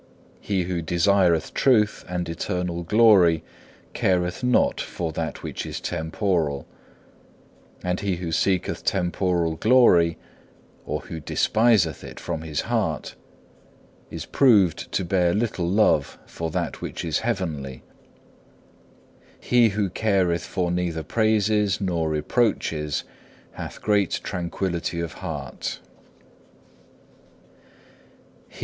He 0.39 0.63
who 0.63 0.81
desireth 0.81 1.53
true 1.53 1.85
and 2.09 2.27
eternal 2.27 2.81
glory 2.81 3.43
careth 3.93 4.43
not 4.43 4.81
for 4.81 5.11
that 5.11 5.43
which 5.43 5.63
is 5.63 5.79
temporal; 5.79 6.65
and 7.83 7.99
he 7.99 8.15
who 8.15 8.31
seeketh 8.31 8.83
temporal 8.83 9.55
glory, 9.57 10.17
or 10.87 11.01
who 11.01 11.19
despiseth 11.19 12.03
it 12.03 12.19
from 12.19 12.41
his 12.41 12.61
heart, 12.61 13.13
is 14.09 14.25
proved 14.25 14.91
to 14.93 15.05
bear 15.05 15.35
little 15.35 15.69
love 15.69 16.17
for 16.25 16.49
that 16.49 16.81
which 16.81 17.05
is 17.05 17.19
heavenly. 17.19 17.83
He 19.39 19.69
who 19.69 19.87
careth 19.87 20.45
for 20.47 20.71
neither 20.71 21.03
praises 21.03 21.79
nor 21.79 22.09
reproaches 22.09 23.03
hath 23.51 23.83
great 23.83 24.19
tranquillity 24.23 24.99
of 24.99 25.13
heart. 25.21 25.79